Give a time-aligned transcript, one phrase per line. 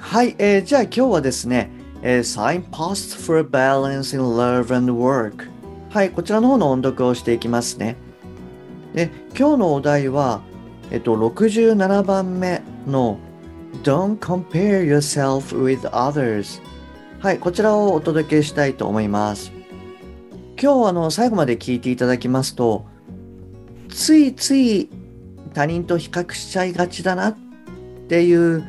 [0.00, 1.70] はい、えー、じゃあ今日はですね
[2.02, 5.48] えー、Signpost for Balance in Love and Work
[5.90, 7.96] はい、こちらの方の音読をしていきますね。
[8.94, 10.40] で、今日のお題は、
[10.92, 13.18] えっと、67番目の
[13.82, 16.62] Don't compare yourself with others
[17.18, 19.52] はい、こちらをお届けしたいと思います。
[20.62, 22.86] 今日あの最後まで聞いていただきますと、
[23.88, 24.88] ついつい
[25.52, 27.36] 他人と比較しちゃいがちだなっ
[28.08, 28.64] ていう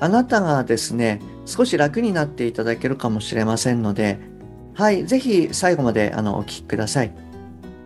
[0.00, 4.18] あなたがですね、少し楽になっていただけるかもしれませんので、
[4.74, 7.12] はい、ぜひ最後まであのお聞きください。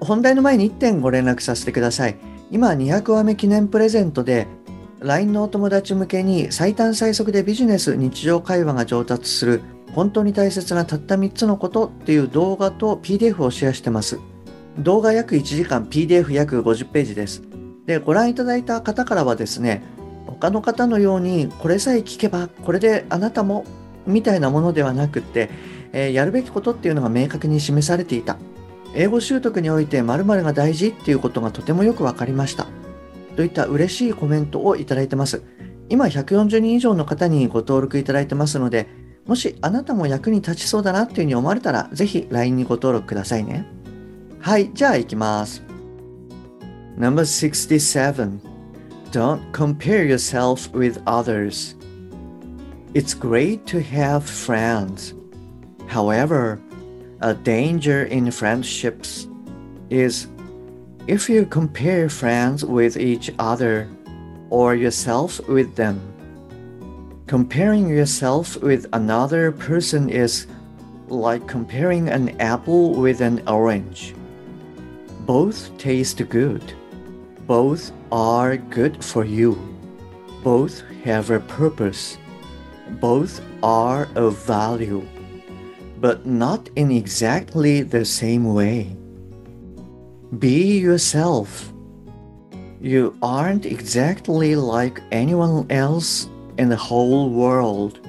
[0.00, 2.16] 本題の前に1点ご連絡させてください。
[2.50, 4.46] 今、200話目記念プレゼントで、
[5.00, 9.62] LINE のお友達向けに最短最速でビジネス、日常会話が上達する
[9.94, 14.18] 本当に大切なたった3つのことっていう動画と PDF をシェアしてます。
[14.78, 17.42] 動画約1時間、PDF 約50ページです。
[17.86, 19.82] で、ご覧いただいた方からはですね、
[20.42, 23.64] 他の方のようにこれさえ聞けばこれであなたも
[24.06, 25.48] みたいなものではなくって、
[25.92, 28.36] えー、やるべきことっていうのが明確に示されていた。
[28.92, 32.66] 英語習得において〇〇が大事っていうことがとてもよく分かりました。
[33.36, 35.44] といった嬉しいコメントをいただいてます。
[35.88, 38.88] 今140人以上の方にご登録いただいてますので
[39.26, 43.64] もしあなたも役に立ちそうだなっていうふうに思われたらぜひ LINE にご登録くださいね。
[44.40, 45.62] はいじゃあ行きます。
[46.96, 48.51] No.67
[49.12, 51.74] Don't compare yourself with others.
[52.94, 55.12] It's great to have friends.
[55.86, 56.58] However,
[57.20, 59.28] a danger in friendships
[59.90, 60.28] is
[61.08, 63.86] if you compare friends with each other
[64.48, 66.00] or yourself with them.
[67.26, 70.46] Comparing yourself with another person is
[71.08, 74.14] like comparing an apple with an orange.
[75.26, 76.72] Both taste good
[77.52, 79.52] both are good for you.
[80.42, 82.16] Both have a purpose.
[82.92, 85.06] Both are of value,
[86.00, 88.96] but not in exactly the same way.
[90.38, 91.70] Be yourself.
[92.80, 98.00] You aren't exactly like anyone else in the whole world.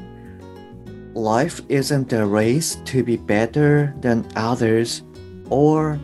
[1.14, 5.02] Life isn't a race to be better than others
[5.50, 6.00] or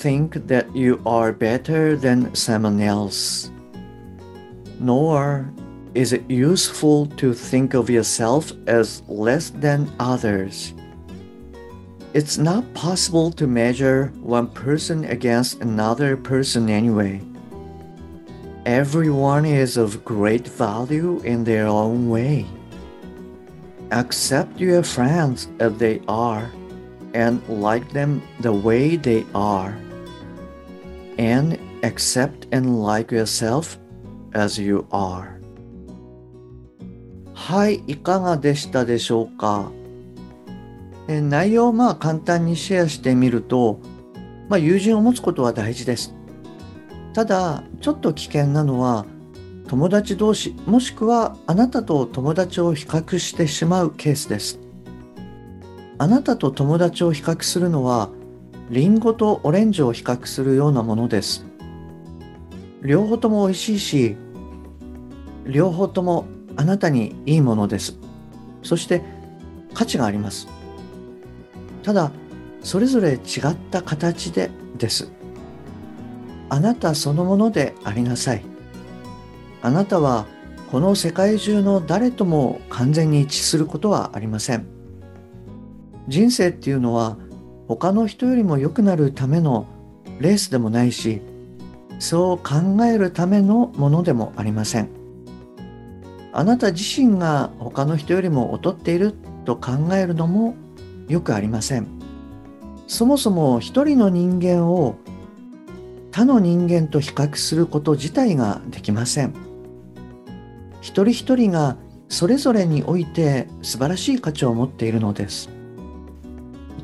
[0.00, 3.50] think that you are better than someone else.
[4.80, 5.52] Nor
[5.94, 10.72] is it useful to think of yourself as less than others.
[12.14, 17.20] It's not possible to measure one person against another person anyway.
[18.64, 22.46] Everyone is of great value in their own way.
[23.92, 26.50] Accept your friends as they are
[27.12, 29.76] and like them the way they are.
[31.20, 33.78] And accept and like yourself
[34.32, 35.38] as you are.
[37.34, 39.70] はいいかがでしたでしょうか？
[41.08, 43.80] え内容をまあ簡単にシェアしてみると、
[44.48, 46.14] まあ、友人を持つことは大事です。
[47.12, 49.04] ただちょっと危険なのは
[49.68, 54.58] 友達同士もしくはあなたと友達を比較してしまうケースです。
[55.98, 58.08] あなたと友達を比較するのは
[58.70, 61.44] リンゴとオレンジを比較するようなものです。
[62.82, 64.16] 両方とも美味しいし、
[65.44, 66.26] 両方とも
[66.56, 67.98] あなたにいいものです。
[68.62, 69.02] そして
[69.74, 70.46] 価値があります。
[71.82, 72.12] ただ、
[72.62, 75.10] それぞれ違った形でです。
[76.48, 78.44] あなたそのものでありなさい。
[79.62, 80.26] あなたは
[80.70, 84.64] この世界中の誰とも完全に一致することはありません。
[86.06, 87.16] 人生っていうのは
[87.70, 89.64] 他の人よりも良くなるための
[90.18, 91.22] レースでもないし
[92.00, 94.88] そう考えるためのものでもありません。
[96.32, 99.14] あなた自身が他の人よりも劣っている
[99.44, 100.56] と考えるのも
[101.06, 101.86] よくありません。
[102.88, 104.96] そもそも一人の人間を
[106.10, 109.32] 他の人間と比較すること自体ができません。
[110.80, 111.76] 一人一人が
[112.08, 115.59] それぞれにおいて素晴らしい価値を持っているのです。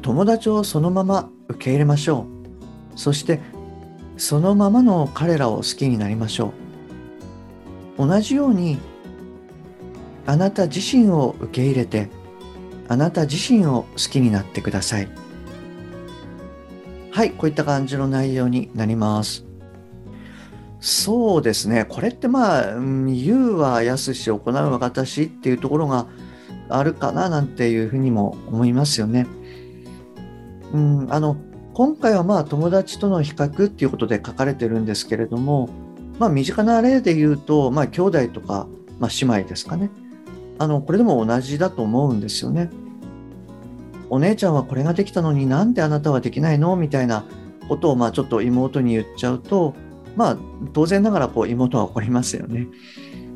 [0.07, 2.29] 友達をそのまま受け入れましょ
[2.95, 2.97] う。
[2.97, 3.41] そして
[4.17, 6.53] そのままの彼らを好きになりましょ
[7.99, 8.07] う。
[8.07, 8.79] 同じように
[10.25, 12.09] あなた自身を受け入れて
[12.87, 15.09] あなた自身を好きになってください。
[17.11, 19.45] はいこういった感じの内容になります。
[20.79, 21.85] そうですね。
[21.85, 26.07] これってまあ言うはやすし行うは私っていうところが
[26.69, 29.27] あるかななんていうふうにも思いますよね。
[30.73, 31.37] うん、あの
[31.75, 35.69] 今回はまあ友達との比較っていうことで書かれてるんですけれども、
[36.19, 38.67] まあ、身近な例で言うと、まあ、兄弟とか、
[38.99, 39.91] まあ、姉妹ですかね
[40.59, 42.71] あのこれでも同じだと思うんですよね。
[44.09, 47.25] お姉ちゃんはこれができたのになんであなたはできないのみたいな
[47.69, 49.75] ことをまあちょっと妹に言っちゃうと
[50.15, 50.39] まあ
[50.73, 52.69] 当然ながらこう妹は怒りますよね。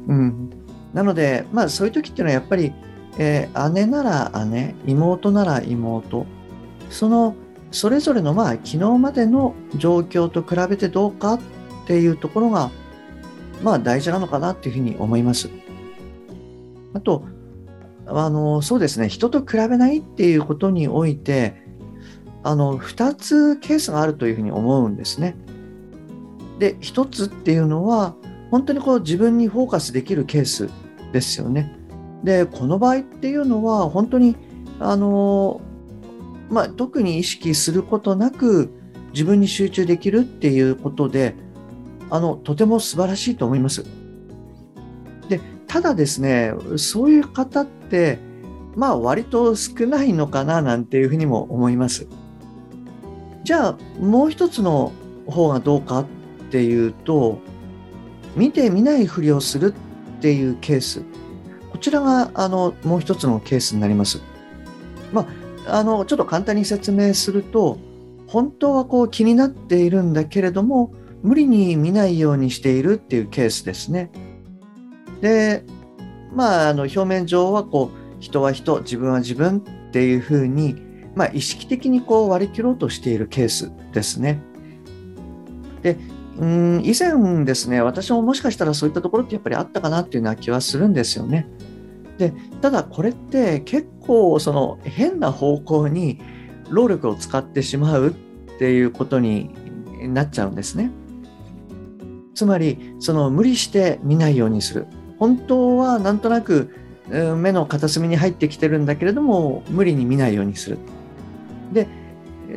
[0.08, 0.50] うん、
[0.94, 2.72] なのでまあそういう時っていうのはやっぱり、
[3.18, 6.24] えー、姉なら姉妹なら妹
[6.90, 7.34] その
[7.70, 11.40] それぞれのまあ昨日までの状況と比べてどうかっ
[11.86, 12.70] ていうところが
[13.62, 15.48] まあ大事なのかなっていうふうに思います。
[16.92, 17.24] あと
[18.06, 21.62] あのそうですね人と比べないっていうことにおいて
[22.42, 25.36] あの2つケースがあるというふうに思うんですね。
[26.58, 28.16] で1つっていうのは
[28.50, 30.68] 本当にこう自分にフォーカスできるケース
[31.12, 31.72] ですよね。
[32.24, 34.36] でこの場合っていうのは本当に
[34.80, 35.60] あの
[36.50, 38.70] まあ、特に意識することなく
[39.12, 41.34] 自分に集中できるっていうことで
[42.10, 43.84] あのとても素晴らしいと思います。
[45.28, 48.18] でただですねそういう方って
[48.74, 52.06] まあ割と少ないのかななんていうふうにも思います。
[53.44, 54.92] じゃあもう一つの
[55.26, 56.06] 方がどうかっ
[56.50, 57.38] ていうと
[58.36, 59.74] 見て見ないふりをする
[60.18, 61.02] っていうケース
[61.70, 64.20] こちらがあのもう一つのケースになります。
[65.12, 65.26] まあ
[65.70, 67.78] あのちょっと簡単に説明すると
[68.26, 74.10] 本当はこう気になっているんだけれども無理に見ないようにしているっていうケースですね。
[75.20, 75.64] で
[76.34, 80.76] まああの表面上はこう人は人自分は自分っていうふうに、
[81.14, 84.40] まあ、意識的にこう割り切ろうとしているケースですね。
[85.82, 85.96] で
[86.38, 91.48] うん以前ですね私ももしかしたらそういったところってやっぱりあったかなっていうような気はするんですよね。
[92.20, 96.20] でただこれって結構その変な方向に
[96.68, 98.10] 労力を使ってしまうっ
[98.58, 99.50] ていうことに
[100.02, 100.90] なっちゃうんですね。
[102.34, 104.86] つまりその無理して見ないようにする
[105.18, 106.74] 本当はなんとなく
[107.08, 110.78] 目の片隅に入ってきてるんだけれども無理に見ないようにする。
[111.72, 111.88] で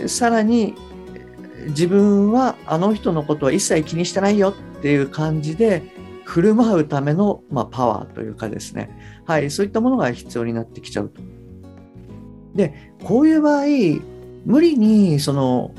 [0.07, 0.75] さらに
[1.69, 5.83] 自分はあの人のことは一切気にしてないよっていう感じで
[6.23, 8.89] 振る舞うための、まあ、パワーというかですね
[9.25, 11.21] はい、そういったものが必要になってきちゃうと。
[12.55, 13.65] で、こういう場合、
[14.45, 15.73] 無理にその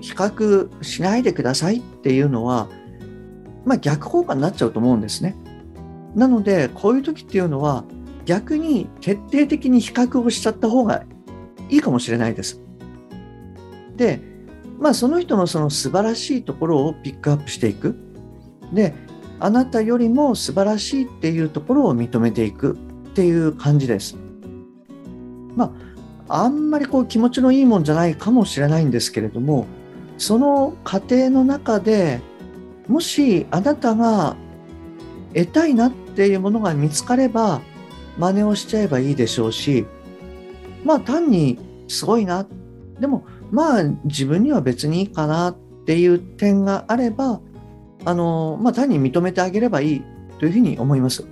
[0.00, 2.68] 比較しないでくださいっていうのは、
[3.64, 5.36] まあ、逆効果になっちゃうと思うんですね。
[6.14, 7.84] なので、こういう時っていうのは、
[8.24, 11.04] 逆に徹底的に比較をしちゃった方が
[11.68, 12.60] いいかもしれないです。
[13.96, 14.20] で、
[14.78, 17.96] まあ、その人のその素晴らしいところをピックアップしていく。
[18.72, 18.94] で、
[19.40, 22.76] あなたよりも素晴らしいっていうところを認めていく
[23.10, 24.16] っていう感じです。
[25.56, 25.74] ま
[26.28, 29.66] あ、あんまりこう気持ちのいいもんじゃないかもしれないんですけれども、
[30.18, 32.20] その過程の中で
[32.86, 34.36] もしあなたが
[35.34, 37.62] 得たいなっていうものが見つかれば
[38.18, 39.86] 真似をしちゃえばいいでしょうし、
[40.84, 42.46] まあ単にすごいな、
[43.00, 47.40] でもまあ自分には別にいいかなっていう点があれば、
[48.04, 50.02] あの、まあ、単に認めてあげればいい
[50.38, 51.26] というふうに思います。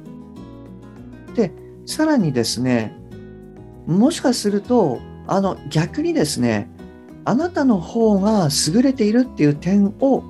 [1.34, 1.52] で、
[1.86, 2.96] さらにですね、
[3.86, 6.70] もしかすると、あの、逆にですね、
[7.24, 10.24] あなたの方が優れているっていう点を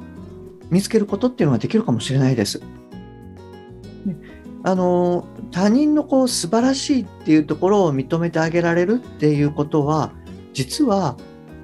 [0.71, 2.61] 見つけることっていうのができるかもしれないです。
[4.64, 10.12] あの他人のこう素晴らしいっていうところを認めてあげられるっていうことは
[10.52, 11.16] 実は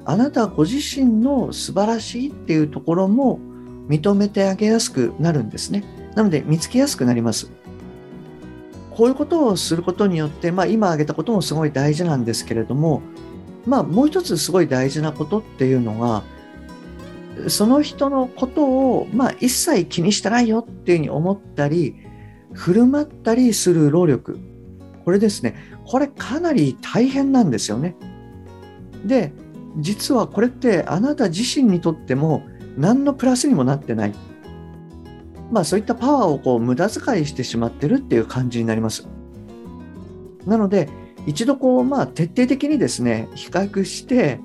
[0.04, 3.40] あなたご自身の素晴らしいっていうところも
[3.88, 5.84] 認めてあげやすくなるんですね。
[6.14, 7.50] なので見つけやすくなります。
[8.90, 13.02] こういうことをすることによって、まあ、今挙げたこともすごい大事なんですけれども、
[13.66, 16.22] まあ、もう一つすごい大事なことっていうのが、
[17.48, 21.96] その人のことを、まあ、一切気にしてないよっていうふうに思ったり、
[22.52, 24.38] 振る舞ったりする労力。
[25.04, 25.56] これですね。
[25.84, 27.96] これかなり大変なんですよね。
[29.04, 29.32] で、
[29.78, 32.44] 実はこれってあなた自身にとっても
[32.76, 34.14] 何のプラスにもなってない。
[35.50, 39.08] まあそういったパワーをこう無駄遣いしてしまってるっていう感じになります。
[40.46, 40.88] なので、
[41.26, 44.40] 一度こう、まあ徹底的にですね、比較して、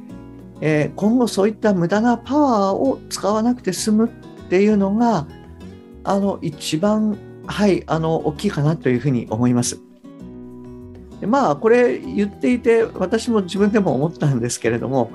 [0.61, 4.09] えー、今後そういった無駄なパワーを使わなくて済むっ
[4.49, 5.27] ていうのが、
[6.03, 9.81] あの、一番、はい、あの、大きいかなというふうに思います。
[11.27, 15.11] まあこれ言っていて私も自分でも思ったんですけれども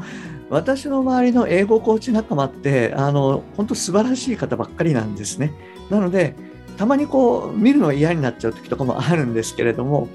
[0.50, 5.52] 私の周りの英語コーチ仲間ってあの本当素晴らしい方ばっかりなんですね。
[5.90, 6.34] なので
[6.76, 10.08] たまにこう見るの嫌になっちゃう時とかもあるんですけれども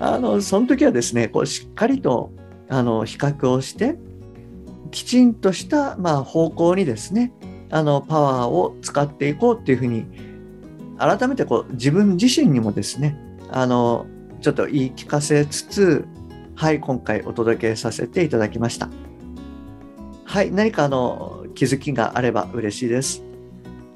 [0.00, 2.32] あのその時はですねこうしっかりと
[2.68, 3.96] あの比較をして
[4.90, 7.32] きちんとした、まあ、方向にですね
[7.70, 10.06] あのパワーを使っていこうっていうふうに
[10.98, 13.18] 改めてこう自分自身にもですね
[13.50, 14.06] あの
[14.40, 16.06] ちょっと言い聞かせつつ
[16.54, 18.88] はい今回お届けさせていただきました
[20.26, 23.22] はい何かあの気づきがあれば嬉しいです。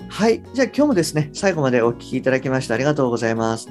[0.08, 3.68] はいじゃあ今日もですね最後までお聴きいただきましてありがとうございます。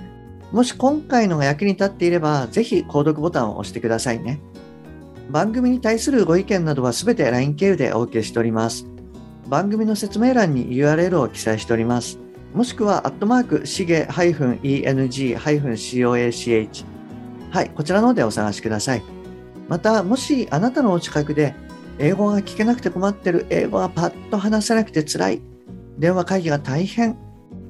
[0.52, 4.40] もし今回のが役に立っていればぜひ購読ボタンを押してくださいね。
[5.30, 8.86] 番組に対するご意見などはすべて LINE 経由でお受けしております。
[9.48, 12.20] 番組の説明欄に URL を記載しております。
[12.54, 16.86] もしくは、アットマーク、しげ -eng-coach。
[17.52, 19.04] はい、こちらの方でお探しください。
[19.68, 21.54] また、もしあなたのお近くで、
[22.00, 25.42] 英語が聞けなくて困ってる、英語がパッと話せなくて辛い、
[25.98, 27.18] 電話会議が大変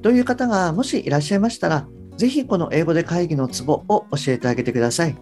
[0.02, 5.16] という方がもしいらっしゃいましたら、ぜひこの英語で会議のツボを教えてあげてください。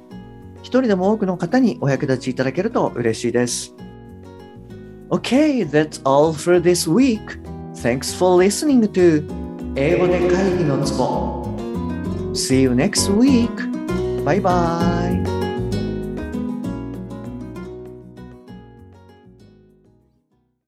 [0.59, 3.75] 一人でも多くの方にお役立ちいただけると嬉しいです。
[5.11, 7.41] Okay, that's all for this week.
[7.75, 9.25] Thanks for listening to
[9.77, 11.45] 英語で会議のツボ
[12.35, 14.25] See you next week!
[14.25, 15.28] バイバイ